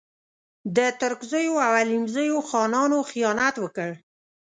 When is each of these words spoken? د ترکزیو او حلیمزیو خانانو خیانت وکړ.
د 0.75 0.79
ترکزیو 1.01 1.55
او 1.65 1.71
حلیمزیو 1.79 2.39
خانانو 2.49 2.97
خیانت 3.11 3.55
وکړ. 3.59 3.89